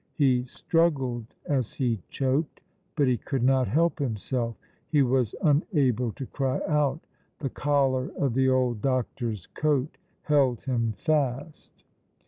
[0.15, 2.59] He struggled as he choked,
[2.95, 4.55] but he could not help himself.
[4.89, 7.01] He was unable to cry out.
[7.37, 11.83] The collar of the old doctor's coat held him fast.